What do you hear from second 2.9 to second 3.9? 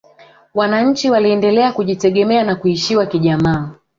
kijamaa